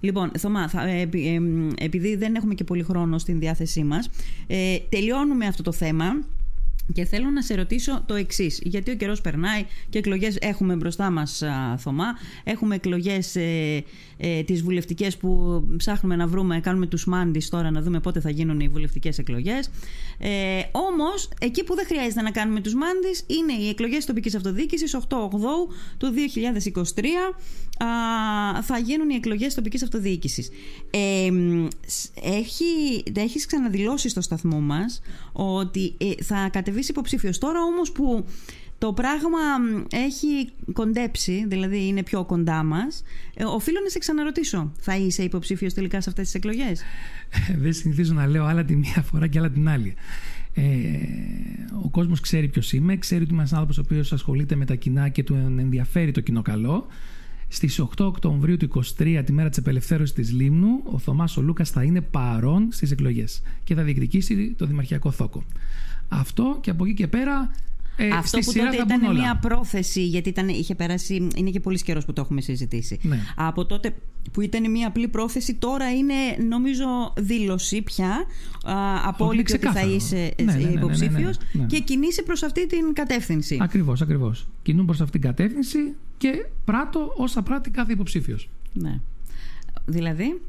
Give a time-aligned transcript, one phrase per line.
[0.00, 3.84] Λοιπόν, Θωμά, θα, ε, επει- ε, μ, επειδή δεν έχουμε και πολύ χρόνο στην διάθεσή
[3.84, 4.08] μας,
[4.46, 6.04] ε, τελειώνουμε αυτό το θέμα.
[6.92, 8.60] Και θέλω να σε ρωτήσω το εξής.
[8.62, 11.42] Γιατί ο καιρός περνάει και εκλογές έχουμε μπροστά μας,
[11.76, 12.04] Θωμά.
[12.44, 13.84] Έχουμε εκλογές ε,
[14.16, 18.30] ε, τις βουλευτικές που ψάχνουμε να βρούμε, κάνουμε τους μάντις τώρα να δούμε πότε θα
[18.30, 19.70] γίνουν οι βουλευτικές εκλογές.
[20.18, 24.94] Ε, Όμως, εκεί που δεν χρειάζεται να κάνουμε τους μάντις είναι οι εκλογές τοπικής αυτοδιοίκησης
[24.94, 25.68] 8 Οκτώου
[25.98, 27.34] του 2023.
[27.84, 30.50] Α, θα γίνουν οι εκλογές τοπικής αυτοδιοίκησης.
[30.90, 32.64] Ε, μ, σ- έχει,
[33.16, 35.00] έχεις ξαναδηλώσει στο σταθμό μας
[35.32, 37.38] ότι ε, θα κατεβείς υποψήφιος.
[37.38, 38.24] Τώρα όμως που
[38.78, 43.02] το πράγμα μ, έχει κοντέψει, δηλαδή είναι πιο κοντά μας,
[43.34, 44.72] ε, οφείλω να σε ξαναρωτήσω.
[44.78, 46.82] Θα είσαι υποψήφιος τελικά σε αυτές τις εκλογές;
[47.62, 49.94] δεν συνηθίζω να λέω άλλα τη μία φορά και άλλα την άλλη.
[50.54, 50.62] Ε,
[51.84, 54.74] ο κόσμος ξέρει ποιος είμαι, ξέρει ότι είμαι ένας άνθρωπος ο οποίος ασχολείται με τα
[54.74, 56.86] κοινά και του ενδιαφέρει το κοινό καλό.
[57.50, 61.70] Στις 8 Οκτωβρίου του 23, τη μέρα της απελευθέρωσης της Λίμνου, ο Θωμάς ο Λούκας
[61.70, 65.44] θα είναι παρόν στις εκλογές και θα διεκδικήσει το δημαρχιακό θόκο.
[66.08, 67.50] Αυτό και από εκεί και πέρα.
[68.00, 69.18] Ε, Αυτό στη που σειρά τότε θα ήταν μπουν όλα.
[69.18, 72.98] μια πρόθεση, γιατί ήταν, είχε περάσει, είναι και πολύς καιρός που το έχουμε συζητήσει.
[73.02, 73.18] Ναι.
[73.36, 73.94] Από τότε
[74.32, 76.14] που ήταν μια απλή πρόθεση, τώρα είναι
[76.48, 78.10] νομίζω δήλωση πια,
[78.64, 79.94] α, απόλυτη ότι θα ξεκάθαρο.
[79.94, 81.66] είσαι Ναι, ναι, ναι, ναι, ναι, υποψήφιος ναι, ναι.
[81.66, 83.58] και κινείσαι προς αυτή την κατεύθυνση.
[83.60, 84.48] Ακριβώς, ακριβώς.
[84.62, 85.78] Κινούν προς αυτήν την κατεύθυνση
[86.18, 88.48] και πράττω όσα πράττει κάθε υποψήφιος.
[88.72, 89.00] Ναι.
[89.86, 90.40] Δηλαδή,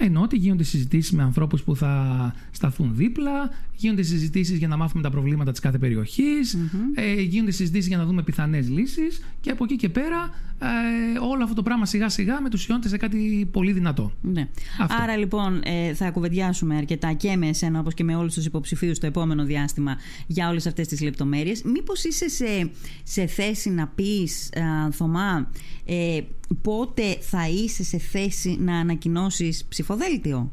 [0.00, 5.02] Εννοώ ότι γίνονται συζητήσεις με ανθρώπους που θα σταθούν δίπλα, γίνονται συζητήσεις για να μάθουμε
[5.02, 6.58] τα προβλήματα της κάθε περιοχής,
[6.94, 11.42] ε, γίνονται συζητήσεις για να δούμε πιθανές λύσεις και από εκεί και πέρα ε, όλο
[11.42, 14.12] αυτό το πράγμα σιγά σιγά μετουσιώνεται σε κάτι πολύ δυνατό.
[14.20, 14.48] ναι.
[14.80, 14.96] Αυτό.
[15.02, 18.98] Άρα λοιπόν ε, θα κουβεντιάσουμε αρκετά και με εσένα όπως και με όλους τους υποψηφίους
[18.98, 19.96] το επόμενο διάστημα
[20.26, 21.62] για όλες αυτές τις λεπτομέρειες.
[21.62, 22.70] Μήπως είσαι σε,
[23.02, 25.50] σε θέση να πεις, α, Θωμά,
[25.84, 26.20] ε,
[26.62, 30.52] πότε θα είσαι σε θέση να ανακοινώσεις ψηφοδέλτιο;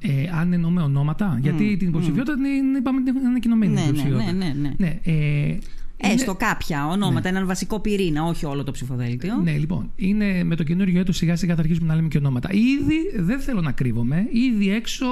[0.00, 3.72] Ε, αν εννοούμε ονόματα, γιατί την υποψηφιότητα την είπαμε ότι είναι ανακοινωμένη.
[3.72, 4.32] Ναι, η ναι, υποψηφιότητα.
[4.32, 4.74] ναι, ναι, ναι.
[4.76, 5.58] ναι ε,
[5.96, 9.36] Έστω κάποια ονόματα, έναν βασικό πυρήνα, όχι όλο το ψηφοδέλτιο.
[9.36, 12.48] Ναι, λοιπόν, είναι με το καινούριο έτος σιγά σιγά θα αρχίσουμε να λέμε και ονόματα.
[12.52, 14.28] Ήδη δεν θέλω να κρύβομαι.
[14.30, 15.06] Ήδη έξω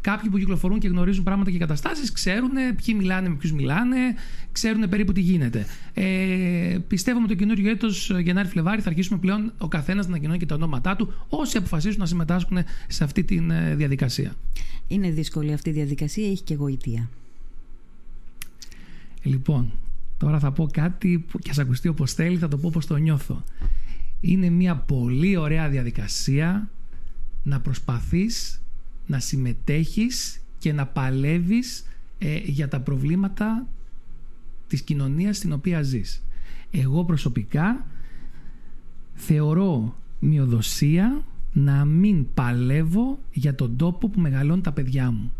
[0.00, 3.96] κάποιοι που κυκλοφορούν και γνωρίζουν πράγματα και καταστάσεις ξέρουν ποιοι μιλάνε με ποιους μιλάνε,
[4.52, 5.66] ξέρουν περίπου τι γίνεται.
[5.94, 10.46] Ε, πιστεύω με το καινούριο έτος Γενάρη-Φλεβάρι θα αρχίσουμε πλέον ο καθένας να ανακοινώνει και
[10.46, 13.40] τα ονόματά του όσοι αποφασίσουν να συμμετάσχουν σε αυτή τη
[13.74, 14.34] διαδικασία.
[14.88, 17.08] Είναι δύσκολη αυτή η διαδικασία, έχει και γοητεία.
[19.22, 19.72] Λοιπόν,
[20.18, 22.96] τώρα θα πω κάτι που και ας ακουστεί όπως θέλει, θα το πω όπως το
[22.96, 23.44] νιώθω.
[24.20, 26.70] Είναι μια πολύ ωραία διαδικασία
[27.42, 28.62] να προσπαθείς
[29.06, 31.86] να συμμετέχεις και να παλεύεις
[32.18, 33.66] ε, για τα προβλήματα
[34.66, 36.22] της κοινωνίας στην οποία ζεις.
[36.70, 37.86] Εγώ προσωπικά
[39.14, 45.32] θεωρώ μειοδοσία να μην παλεύω για τον τόπο που μεγαλώνουν τα παιδιά μου.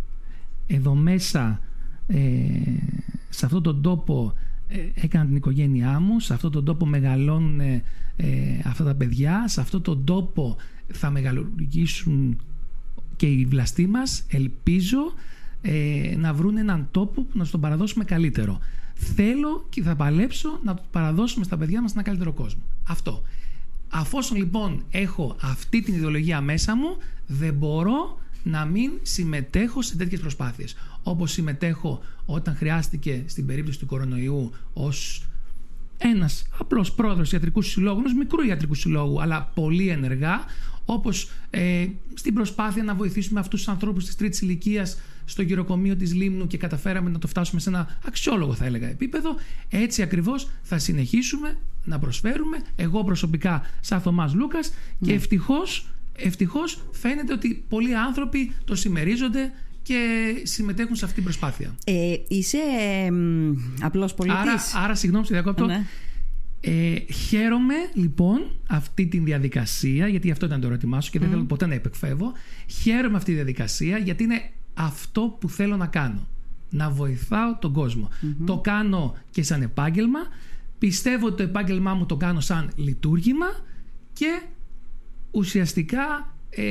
[0.66, 1.60] Εδώ μέσα,
[2.06, 2.18] ε,
[3.28, 4.47] σε αυτόν τον τόπο ε,
[4.94, 7.82] έκανα την οικογένειά μου, σε αυτόν τον τόπο μεγαλώνουν ε,
[8.64, 10.56] αυτά τα παιδιά, σε αυτόν τον τόπο
[10.92, 12.40] θα μεγαλουργήσουν
[13.16, 14.98] και οι βλαστοί μας, ελπίζω
[15.62, 18.58] ε, να βρουν έναν τόπο που να στον παραδώσουμε καλύτερο.
[18.94, 22.62] Θέλω και θα παλέψω να το παραδώσουμε στα παιδιά μας ένα καλύτερο κόσμο.
[22.88, 23.22] Αυτό.
[23.88, 26.96] Αφόσον λοιπόν έχω αυτή την ιδεολογία μέσα μου,
[27.26, 28.18] δεν μπορώ
[28.48, 30.76] να μην συμμετέχω σε τέτοιες προσπάθειες.
[31.02, 35.26] Όπως συμμετέχω όταν χρειάστηκε στην περίπτωση του κορονοϊού ως
[35.98, 40.44] ένας απλός πρόεδρος ιατρικού συλλόγου, ενός μικρού ιατρικού συλλόγου, αλλά πολύ ενεργά,
[40.84, 46.14] όπως ε, στην προσπάθεια να βοηθήσουμε αυτούς τους ανθρώπους της τρίτης ηλικίας στο γυροκομείο της
[46.14, 49.34] Λίμνου και καταφέραμε να το φτάσουμε σε ένα αξιόλογο θα έλεγα επίπεδο,
[49.68, 55.86] έτσι ακριβώς θα συνεχίσουμε να προσφέρουμε, εγώ προσωπικά σαν Θωμάς Λούκας και ευτυχώς,
[56.18, 59.52] ευτυχώς φαίνεται ότι πολλοί άνθρωποι το συμμερίζονται
[59.82, 61.74] και συμμετέχουν σε αυτή την προσπάθεια.
[61.84, 63.12] Ε, είσαι ε,
[63.80, 64.40] απλός πολιτής.
[64.40, 65.66] Άρα, άρα συγγνώμη, σε διακόπτω.
[65.66, 65.86] Ναι.
[66.60, 71.44] Ε, χαίρομαι λοιπόν αυτή τη διαδικασία, γιατί αυτό ήταν το ερώτημά σου και δεν θέλω
[71.44, 72.32] ποτέ να επεκφεύγω.
[72.66, 76.28] Χαίρομαι αυτή τη διαδικασία γιατί είναι αυτό που θέλω να κάνω.
[76.70, 78.08] Να βοηθάω τον κοσμο
[78.44, 80.18] Το κάνω και σαν επάγγελμα.
[80.78, 83.46] Πιστεύω ότι το επάγγελμά μου το κάνω σαν λειτουργήμα
[84.12, 84.42] και
[85.30, 86.62] ουσιαστικά ε,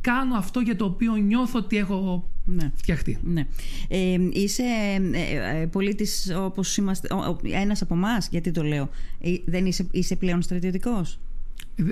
[0.00, 2.72] κάνω αυτό για το οποίο νιώθω ότι έχω Ναι.
[2.76, 3.18] φτιαχτεί.
[3.22, 3.46] Ναι.
[3.88, 4.62] Ε, είσαι
[5.12, 8.88] ε, ε, πολίτης όπως είμαστε, ο- ο- ένας από εμάς, γιατί το λέω.
[9.20, 11.18] Ε, δεν είσαι, είσαι πλέον στρατιωτικός;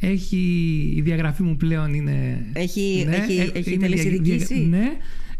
[0.00, 0.36] Έχει,
[0.96, 2.46] η διαγραφή μου πλέον είναι...
[2.52, 4.54] Έχει, Ναι, έχει, ε, έχει είμαι τελεσιδικήσει.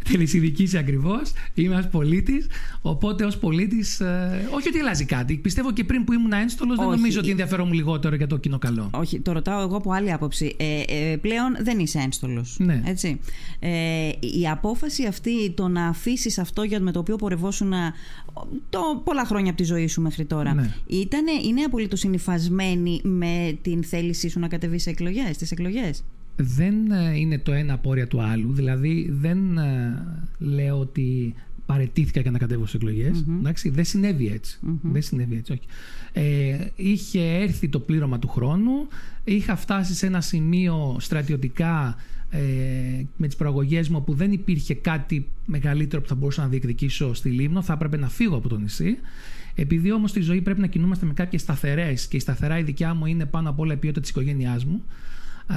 [0.04, 1.32] Δια- Ναι, τελεσυνδικήσει ακριβώς.
[1.54, 2.46] Είμαι ένας πολίτης.
[2.82, 5.36] Οπότε ως πολίτης, ε, όχι ότι αλλάζει κάτι.
[5.36, 8.90] Πιστεύω και πριν που ήμουν ένστολος, δεν νομίζω ότι ενδιαφέρομαι λιγότερο για το κοινό καλό.
[8.92, 10.56] Όχι, το ρωτάω εγώ από άλλη άποψη.
[10.58, 10.80] Ε,
[11.12, 12.56] ε, πλέον δεν είσαι ένστολος.
[12.58, 12.82] Ναι.
[12.86, 13.20] Έτσι.
[13.58, 14.08] Ε,
[14.40, 17.72] η απόφαση αυτή, το να αφήσεις αυτό για με το οποίο πορευόσουν
[18.70, 20.74] το, πολλά χρόνια από τη ζωή σου μέχρι τώρα, Ναι.
[20.86, 26.04] ήτανε, είναι απολύτως συνυφασμένη με την θέλησή σου να κατεβείς σε εκλογές, στι εκλογές;
[26.36, 28.52] Δεν ε, είναι το ένα απόρρια του άλλου.
[28.52, 30.06] Δηλαδή δεν ε,
[30.38, 31.34] λέω ότι
[31.66, 34.58] παρετήθηκα για να κατέβω στις εκλογε Εντάξει, δεν συνέβη έτσι.
[34.82, 35.66] Δεν συνέβη έτσι, όχι.
[36.12, 38.72] Ε, είχε έρθει το πλήρωμα του χρόνου.
[39.24, 41.96] Είχα φτάσει σε ένα σημείο στρατιωτικά
[42.30, 42.40] ε,
[43.16, 47.28] με τις προαγωγές μου που δεν υπήρχε κάτι μεγαλύτερο που θα μπορούσα να διεκδικήσω στη
[47.28, 47.62] Λίμνο.
[47.62, 48.98] Θα έπρεπε να φύγω από το νησί.
[49.54, 52.94] Επειδή όμως στη ζωή πρέπει να κινούμαστε με κάποιες σταθερές και η σταθερά η δικιά
[52.94, 54.82] μου είναι πάνω απ' όλα η ποιότητα της οικογένειάς μου.
[55.46, 55.56] Α,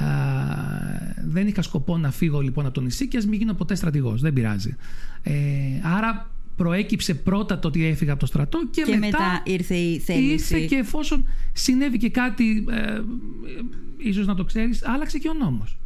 [1.24, 4.20] δεν είχα σκοπό να φύγω λοιπόν από το νησί και ας μην γίνω ποτέ στρατηγός,
[4.20, 4.76] δεν πειράζει.
[5.22, 5.32] Ε,
[5.82, 10.32] άρα προέκυψε πρώτα το ότι έφυγα από το στρατό και, Και μετά ήρθε η θέληση.
[10.32, 13.02] Ήρθε και εφόσον συνέβη και κάτι, ε, ε,
[13.96, 15.78] ίσως να το ξέρεις, άλλαξε και ο νόμος.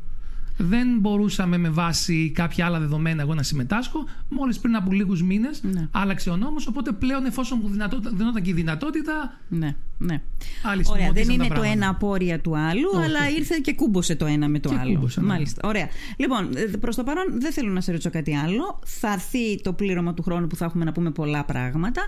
[0.57, 4.05] Δεν μπορούσαμε με βάση κάποια άλλα δεδομένα εγώ να συμμετάσχω.
[4.29, 5.89] Μόλις πριν από λίγους μήνες Ναι.
[5.91, 10.21] άλλαξε ο νόμος, οπότε πλέον εφόσον μου δυνατότητα, δινόταν και η δυνατότητα, Ναι, ναι.
[10.63, 11.73] άλλη Ωραία, δεν συμμετήσαν τα είναι το πράγματα.
[11.73, 13.37] ένα απόρρια του άλλου, Όχι, αλλά όχι.
[13.37, 14.93] ήρθε και κούμποσε το ένα με το Και άλλο.
[14.93, 15.27] κούμποσε, ναι.
[15.27, 15.69] Μάλιστα.
[15.69, 15.89] Ωραία.
[16.17, 16.49] Λοιπόν,
[16.81, 18.79] προς το παρόν δεν θέλω να σε ρωτήσω κάτι άλλο.
[18.85, 22.03] Θα έρθει το πλήρωμα του χρόνου που θα έχουμε να πούμε πολλά πράγματα.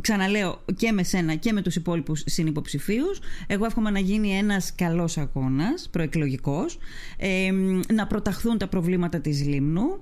[0.00, 3.18] Ξαναλέω και με σένα και με τους υπόλοιπους συνυποψηφίους.
[3.46, 6.78] Εγώ εύχομαι να γίνει ένας καλός αγώνας, προεκλογικός,
[7.16, 7.50] ε,
[7.98, 10.00] να προταχθούν τα προβλήματα της Λίμνου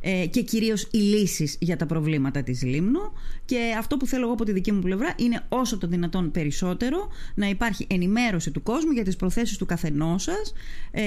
[0.00, 3.00] ε, και κυρίως οι λύσεις για τα προβλήματα της Λίμνου
[3.44, 7.08] και αυτό που θέλω εγώ από τη δική μου πλευρά είναι όσο το δυνατόν περισσότερο
[7.34, 10.52] να υπάρχει ενημέρωση του κόσμου για τις προθέσεις του καθενός σας
[10.90, 11.02] ε,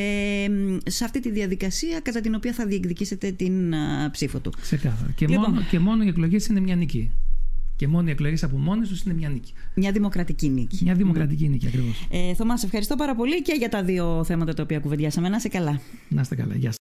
[0.85, 4.51] σε αυτή τη διαδικασία κατά την οποία θα διεκδικήσετε την α, ψήφο του.
[4.61, 5.11] Ξεκάθαρα.
[5.15, 5.51] Και, Λοιπόν.
[5.51, 7.11] μόνο, και μόνο οι εκλογές είναι μια νίκη.
[7.75, 9.54] Και μόνο οι εκλογές από μόνες τους είναι μια νίκη.
[9.74, 10.83] Μια δημοκρατική νίκη.
[10.83, 12.07] Μια δημοκρατική νίκη ακριβώς.
[12.10, 15.30] Ε, Θωμάς, σε ευχαριστώ πάρα πολύ και για τα δύο θέματα τα οποία κουβεντιάσαμε.
[15.30, 15.80] Να είσαι καλά.
[16.10, 16.56] Να είστε καλά.
[16.56, 16.74] Γεια σας.